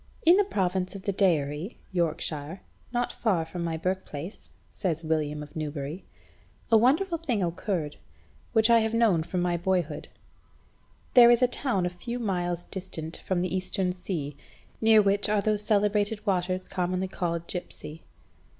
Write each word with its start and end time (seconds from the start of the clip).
"In 0.25 0.35
the 0.37 0.43
province 0.43 0.95
of 0.95 1.03
the 1.03 1.13
Deiri 1.13 1.75
(Yorkshire), 1.91 2.61
not 2.91 3.11
far 3.11 3.45
from 3.45 3.63
my 3.63 3.77
birthplace," 3.77 4.49
says 4.67 5.03
William 5.03 5.43
of 5.43 5.55
Newbury, 5.55 6.05
"a 6.71 6.75
wonderful 6.77 7.19
thing 7.19 7.43
occurred, 7.43 7.97
which 8.51 8.67
I 8.71 8.79
have 8.79 8.95
known 8.95 9.21
from 9.21 9.43
my 9.43 9.57
boyhood. 9.57 10.07
There 11.13 11.29
is 11.29 11.43
a 11.43 11.47
town 11.47 11.85
a 11.85 11.89
few 11.89 12.17
miles 12.17 12.63
distant 12.63 13.17
from 13.17 13.43
the 13.43 13.55
Eastern 13.55 13.91
Sea, 13.91 14.35
near 14.81 15.03
which 15.03 15.29
are 15.29 15.39
those 15.39 15.61
celebrated 15.63 16.25
waters 16.25 16.67
commonly 16.67 17.07
called 17.07 17.45
Gipse.... 17.45 17.83